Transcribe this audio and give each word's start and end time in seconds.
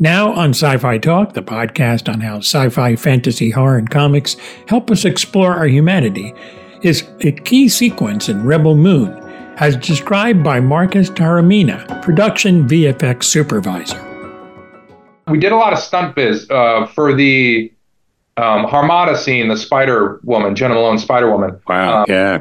Now 0.00 0.32
on 0.32 0.50
Sci 0.50 0.76
Fi 0.78 0.98
Talk, 0.98 1.34
the 1.34 1.42
podcast 1.42 2.12
on 2.12 2.20
how 2.20 2.38
sci 2.38 2.68
fi, 2.70 2.96
fantasy, 2.96 3.50
horror, 3.50 3.78
and 3.78 3.88
comics 3.88 4.36
help 4.66 4.90
us 4.90 5.04
explore 5.04 5.54
our 5.54 5.68
humanity, 5.68 6.34
is 6.82 7.06
a 7.20 7.30
key 7.30 7.68
sequence 7.68 8.28
in 8.28 8.44
Rebel 8.44 8.74
Moon, 8.74 9.12
as 9.58 9.76
described 9.76 10.42
by 10.42 10.58
Marcus 10.58 11.10
Taormina, 11.10 12.02
production 12.02 12.66
VFX 12.68 13.22
supervisor. 13.22 14.00
We 15.28 15.38
did 15.38 15.52
a 15.52 15.56
lot 15.56 15.72
of 15.72 15.78
stunt 15.78 16.16
viz 16.16 16.50
uh, 16.50 16.86
for 16.88 17.14
the 17.14 17.72
um, 18.36 18.66
Harmada 18.66 19.16
scene, 19.16 19.46
the 19.46 19.56
Spider 19.56 20.18
Woman, 20.24 20.56
Jena 20.56 20.74
Malone 20.74 20.98
Spider 20.98 21.30
Woman. 21.30 21.60
Wow, 21.68 22.00
um, 22.00 22.06
yeah. 22.08 22.40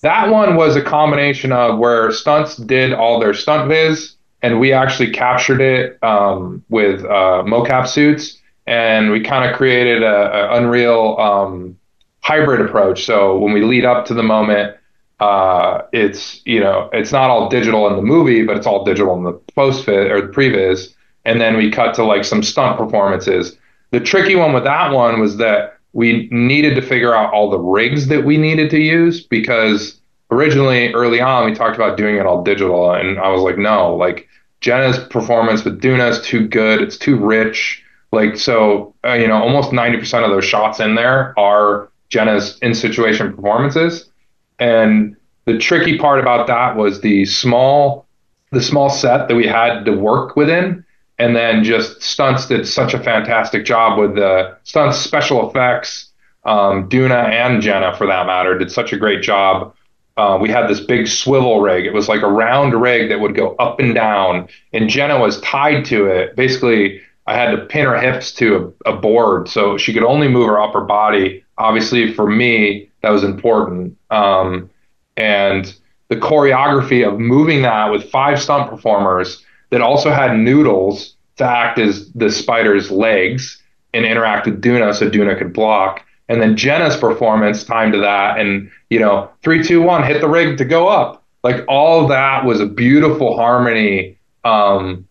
That 0.00 0.30
one 0.30 0.56
was 0.56 0.76
a 0.76 0.82
combination 0.82 1.52
of 1.52 1.78
where 1.78 2.10
stunts 2.10 2.56
did 2.56 2.94
all 2.94 3.20
their 3.20 3.34
stunt 3.34 3.68
viz 3.68 4.16
and 4.42 4.60
we 4.60 4.72
actually 4.72 5.10
captured 5.10 5.60
it 5.60 6.02
um, 6.02 6.64
with 6.68 7.04
uh, 7.04 7.42
mocap 7.46 7.86
suits, 7.86 8.38
and 8.66 9.10
we 9.10 9.20
kind 9.20 9.48
of 9.48 9.56
created 9.56 10.02
a, 10.02 10.50
a 10.50 10.56
Unreal 10.56 11.18
um, 11.18 11.78
hybrid 12.20 12.60
approach. 12.60 13.04
So 13.04 13.38
when 13.38 13.52
we 13.52 13.62
lead 13.62 13.84
up 13.84 14.06
to 14.06 14.14
the 14.14 14.22
moment, 14.22 14.76
uh, 15.20 15.82
it's 15.92 16.40
you 16.46 16.60
know 16.60 16.88
it's 16.92 17.12
not 17.12 17.30
all 17.30 17.48
digital 17.48 17.88
in 17.88 17.96
the 17.96 18.02
movie, 18.02 18.42
but 18.44 18.56
it's 18.56 18.66
all 18.66 18.84
digital 18.84 19.14
in 19.16 19.24
the 19.24 19.34
postvis 19.56 20.10
or 20.10 20.22
the 20.22 20.32
previs, 20.32 20.94
and 21.24 21.40
then 21.40 21.56
we 21.56 21.70
cut 21.70 21.94
to 21.94 22.04
like 22.04 22.24
some 22.24 22.42
stunt 22.42 22.78
performances. 22.78 23.56
The 23.90 24.00
tricky 24.00 24.36
one 24.36 24.52
with 24.52 24.64
that 24.64 24.92
one 24.92 25.20
was 25.20 25.36
that 25.36 25.78
we 25.92 26.28
needed 26.30 26.76
to 26.76 26.82
figure 26.82 27.14
out 27.14 27.32
all 27.32 27.50
the 27.50 27.58
rigs 27.58 28.06
that 28.06 28.24
we 28.24 28.36
needed 28.36 28.70
to 28.70 28.78
use 28.78 29.20
because 29.20 29.99
originally 30.30 30.92
early 30.94 31.20
on 31.20 31.44
we 31.44 31.54
talked 31.54 31.76
about 31.76 31.96
doing 31.96 32.16
it 32.16 32.26
all 32.26 32.42
digital 32.42 32.92
and 32.92 33.18
i 33.18 33.28
was 33.28 33.42
like 33.42 33.58
no 33.58 33.94
like 33.94 34.28
Jena's 34.60 34.98
performance 34.98 35.64
with 35.64 35.80
Doona 35.80 36.10
is 36.10 36.20
too 36.20 36.46
good. 36.46 36.82
It's 36.82 36.96
too 36.96 37.16
rich. 37.16 37.82
Like 38.12 38.36
so, 38.36 38.94
uh, 39.04 39.14
you 39.14 39.26
know, 39.26 39.40
almost 39.40 39.72
ninety 39.72 39.98
percent 39.98 40.24
of 40.24 40.30
those 40.30 40.44
shots 40.44 40.80
in 40.80 40.94
there 40.94 41.38
are 41.38 41.90
Jena's 42.10 42.58
in 42.60 42.74
situation 42.74 43.34
performances. 43.34 44.10
And 44.58 45.16
the 45.46 45.58
tricky 45.58 45.96
part 45.96 46.20
about 46.20 46.46
that 46.48 46.76
was 46.76 47.00
the 47.00 47.24
small, 47.24 48.06
the 48.50 48.62
small 48.62 48.90
set 48.90 49.28
that 49.28 49.34
we 49.34 49.46
had 49.46 49.84
to 49.84 49.92
work 49.92 50.36
within, 50.36 50.84
and 51.18 51.34
then 51.34 51.64
just 51.64 52.02
stunts 52.02 52.46
did 52.46 52.66
such 52.66 52.92
a 52.92 53.02
fantastic 53.02 53.64
job 53.64 53.98
with 53.98 54.16
the 54.16 54.56
stunts, 54.64 54.98
special 54.98 55.48
effects. 55.48 56.08
Um, 56.44 56.88
Doona 56.88 57.28
and 57.28 57.62
Jena, 57.62 57.96
for 57.96 58.06
that 58.06 58.26
matter, 58.26 58.58
did 58.58 58.72
such 58.72 58.92
a 58.92 58.98
great 58.98 59.22
job 59.22 59.74
uh, 60.16 60.38
we 60.40 60.48
had 60.48 60.68
this 60.68 60.80
big 60.80 61.08
swivel 61.08 61.60
rig. 61.60 61.86
It 61.86 61.94
was 61.94 62.08
like 62.08 62.22
a 62.22 62.30
round 62.30 62.74
rig 62.80 63.08
that 63.08 63.20
would 63.20 63.34
go 63.34 63.54
up 63.56 63.80
and 63.80 63.94
down, 63.94 64.48
and 64.72 64.88
Jena 64.88 65.18
was 65.18 65.40
tied 65.40 65.84
to 65.86 66.06
it. 66.06 66.36
Basically, 66.36 67.00
I 67.26 67.34
had 67.34 67.52
to 67.52 67.64
pin 67.66 67.86
her 67.86 67.98
hips 67.98 68.32
to 68.34 68.74
a, 68.86 68.90
a 68.90 68.96
board 68.96 69.48
so 69.48 69.78
she 69.78 69.92
could 69.92 70.02
only 70.02 70.28
move 70.28 70.46
her 70.46 70.60
upper 70.60 70.80
body. 70.80 71.44
Obviously, 71.58 72.12
for 72.12 72.28
me, 72.28 72.90
that 73.02 73.10
was 73.10 73.24
important. 73.24 73.96
Um, 74.10 74.70
and 75.16 75.74
the 76.08 76.16
choreography 76.16 77.06
of 77.06 77.18
moving 77.18 77.62
that 77.62 77.90
with 77.90 78.10
five 78.10 78.40
stunt 78.40 78.68
performers 78.68 79.44
that 79.70 79.80
also 79.80 80.10
had 80.10 80.36
noodles 80.36 81.14
to 81.36 81.44
act 81.44 81.78
as 81.78 82.12
the 82.12 82.30
spider's 82.30 82.90
legs 82.90 83.62
and 83.94 84.04
interact 84.04 84.46
with 84.46 84.60
Doona 84.60 84.94
so 84.94 85.08
Doona 85.08 85.38
could 85.38 85.52
block 85.52 86.04
and 86.30 86.40
then 86.40 86.56
Jena's 86.56 86.96
performance 86.96 87.64
timed 87.64 87.92
to 87.92 87.98
that, 87.98 88.38
and 88.38 88.70
you 88.88 89.00
know, 89.00 89.28
three, 89.42 89.64
two, 89.64 89.82
one, 89.82 90.04
hit 90.04 90.20
the 90.20 90.28
rig 90.28 90.56
to 90.58 90.64
go 90.64 90.86
up. 90.86 91.24
Like 91.42 91.64
all 91.66 92.06
that 92.06 92.44
was 92.44 92.60
a 92.60 92.66
beautiful 92.66 93.36
harmony 93.36 94.16
um, 94.44 95.08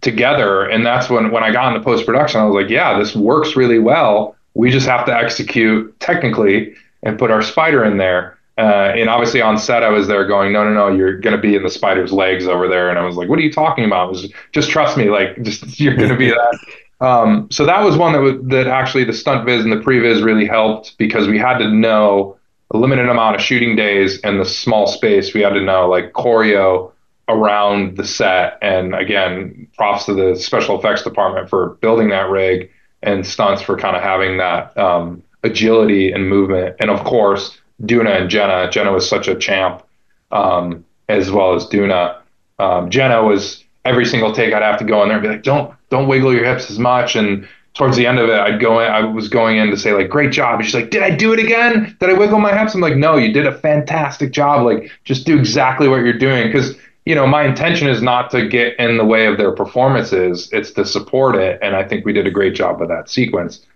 together, 0.00 0.64
and 0.64 0.86
that's 0.86 1.10
when 1.10 1.32
when 1.32 1.42
I 1.42 1.50
got 1.50 1.74
into 1.74 1.84
post 1.84 2.06
production, 2.06 2.40
I 2.40 2.44
was 2.44 2.54
like, 2.54 2.70
yeah, 2.70 2.96
this 2.98 3.16
works 3.16 3.56
really 3.56 3.80
well. 3.80 4.36
We 4.54 4.70
just 4.70 4.86
have 4.86 5.04
to 5.06 5.14
execute 5.14 5.98
technically 5.98 6.72
and 7.02 7.18
put 7.18 7.32
our 7.32 7.42
spider 7.42 7.84
in 7.84 7.96
there. 7.96 8.38
Uh, 8.56 8.92
and 8.94 9.08
obviously 9.08 9.40
on 9.40 9.58
set, 9.58 9.82
I 9.82 9.88
was 9.88 10.06
there 10.06 10.24
going, 10.26 10.52
no, 10.52 10.62
no, 10.62 10.72
no, 10.72 10.94
you're 10.94 11.18
going 11.18 11.34
to 11.34 11.40
be 11.40 11.56
in 11.56 11.62
the 11.62 11.70
spider's 11.70 12.12
legs 12.12 12.46
over 12.46 12.68
there. 12.68 12.90
And 12.90 12.98
I 12.98 13.04
was 13.04 13.16
like, 13.16 13.28
what 13.28 13.38
are 13.38 13.42
you 13.42 13.52
talking 13.52 13.86
about? 13.86 14.10
Was 14.10 14.30
just 14.52 14.70
trust 14.70 14.98
me, 14.98 15.08
like 15.08 15.40
just 15.42 15.80
you're 15.80 15.96
going 15.96 16.10
to 16.10 16.16
be 16.16 16.28
that. 16.28 16.58
Um, 17.00 17.48
so 17.50 17.64
that 17.64 17.82
was 17.82 17.96
one 17.96 18.12
that 18.12 18.20
was, 18.20 18.34
that 18.48 18.66
actually 18.66 19.04
the 19.04 19.12
stunt 19.12 19.46
viz 19.46 19.64
and 19.64 19.72
the 19.72 19.76
previs 19.76 20.22
really 20.22 20.46
helped 20.46 20.98
because 20.98 21.26
we 21.26 21.38
had 21.38 21.58
to 21.58 21.70
know 21.70 22.36
a 22.72 22.76
limited 22.76 23.08
amount 23.08 23.36
of 23.36 23.42
shooting 23.42 23.74
days 23.74 24.20
and 24.20 24.38
the 24.38 24.44
small 24.44 24.86
space. 24.86 25.32
We 25.34 25.40
had 25.40 25.54
to 25.54 25.62
know 25.62 25.88
like 25.88 26.12
choreo 26.12 26.92
around 27.28 27.96
the 27.96 28.04
set. 28.04 28.58
And 28.60 28.94
again, 28.94 29.68
props 29.76 30.06
to 30.06 30.14
the 30.14 30.36
special 30.36 30.78
effects 30.78 31.02
department 31.02 31.48
for 31.48 31.70
building 31.80 32.10
that 32.10 32.28
rig 32.28 32.70
and 33.02 33.26
stunts 33.26 33.62
for 33.62 33.78
kind 33.78 33.96
of 33.96 34.02
having 34.02 34.36
that 34.38 34.76
um, 34.76 35.22
agility 35.42 36.12
and 36.12 36.28
movement. 36.28 36.76
And 36.80 36.90
of 36.90 37.04
course, 37.04 37.56
Doona 37.82 38.20
and 38.20 38.30
Jena. 38.30 38.70
Jena 38.70 38.92
was 38.92 39.08
such 39.08 39.26
a 39.26 39.34
champ, 39.34 39.82
um, 40.30 40.84
as 41.08 41.30
well 41.30 41.54
as 41.54 41.66
Doona. 41.66 42.20
Um, 42.58 42.90
Jena 42.90 43.24
was 43.24 43.64
every 43.84 44.04
single 44.04 44.32
take 44.32 44.52
I'd 44.52 44.62
have 44.62 44.78
to 44.78 44.84
go 44.84 45.02
in 45.02 45.08
there 45.08 45.18
and 45.18 45.22
be 45.22 45.28
like, 45.28 45.42
don't 45.42 45.74
don't 45.90 46.08
wiggle 46.08 46.32
your 46.32 46.44
hips 46.44 46.70
as 46.70 46.78
much. 46.78 47.16
And 47.16 47.48
towards 47.74 47.96
the 47.96 48.06
end 48.06 48.18
of 48.18 48.28
it, 48.28 48.38
I'd 48.38 48.60
go 48.60 48.80
in, 48.80 48.90
I 48.90 49.00
was 49.00 49.28
going 49.28 49.58
in 49.58 49.70
to 49.70 49.76
say 49.76 49.92
like, 49.92 50.08
great 50.08 50.32
job. 50.32 50.56
And 50.56 50.64
she's 50.64 50.74
like, 50.74 50.90
did 50.90 51.02
I 51.02 51.10
do 51.10 51.32
it 51.32 51.38
again? 51.38 51.96
Did 52.00 52.10
I 52.10 52.14
wiggle 52.14 52.40
my 52.40 52.56
hips? 52.56 52.74
I'm 52.74 52.80
like, 52.80 52.96
no, 52.96 53.16
you 53.16 53.32
did 53.32 53.46
a 53.46 53.56
fantastic 53.58 54.32
job. 54.32 54.64
Like, 54.64 54.90
just 55.04 55.26
do 55.26 55.38
exactly 55.38 55.88
what 55.88 56.02
you're 56.02 56.12
doing. 56.18 56.50
Cause 56.52 56.76
you 57.06 57.14
know, 57.14 57.26
my 57.26 57.44
intention 57.44 57.88
is 57.88 58.02
not 58.02 58.30
to 58.30 58.46
get 58.46 58.78
in 58.78 58.98
the 58.98 59.04
way 59.04 59.26
of 59.26 59.38
their 59.38 59.52
performances. 59.52 60.48
It's 60.52 60.70
to 60.72 60.84
support 60.84 61.34
it. 61.34 61.58
And 61.62 61.74
I 61.74 61.82
think 61.82 62.04
we 62.04 62.12
did 62.12 62.26
a 62.26 62.30
great 62.30 62.54
job 62.54 62.78
with 62.78 62.88
that 62.88 63.08
sequence. 63.08 63.66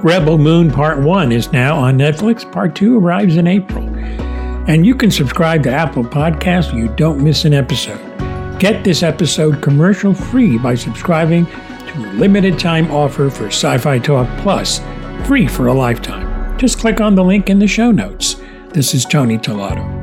Rebel 0.00 0.36
Moon 0.36 0.70
Part 0.70 1.00
1 1.00 1.32
is 1.32 1.50
now 1.52 1.76
on 1.76 1.96
Netflix. 1.96 2.50
Part 2.52 2.76
2 2.76 2.98
arrives 2.98 3.36
in 3.36 3.46
April. 3.46 3.84
And 4.68 4.84
you 4.84 4.94
can 4.94 5.10
subscribe 5.10 5.62
to 5.64 5.72
Apple 5.72 6.04
Podcasts 6.04 6.70
so 6.70 6.76
you 6.76 6.88
don't 6.88 7.22
miss 7.22 7.44
an 7.44 7.54
episode. 7.54 8.00
Get 8.64 8.82
this 8.82 9.02
episode 9.02 9.60
commercial 9.60 10.14
free 10.14 10.56
by 10.56 10.74
subscribing 10.74 11.44
to 11.44 11.98
a 11.98 12.12
limited 12.14 12.58
time 12.58 12.90
offer 12.90 13.28
for 13.28 13.48
Sci 13.48 13.76
Fi 13.76 13.98
Talk 13.98 14.26
Plus, 14.38 14.80
free 15.26 15.46
for 15.46 15.66
a 15.66 15.74
lifetime. 15.74 16.56
Just 16.58 16.78
click 16.78 16.98
on 16.98 17.14
the 17.14 17.22
link 17.22 17.50
in 17.50 17.58
the 17.58 17.68
show 17.68 17.90
notes. 17.90 18.36
This 18.70 18.94
is 18.94 19.04
Tony 19.04 19.36
Tellado. 19.36 19.93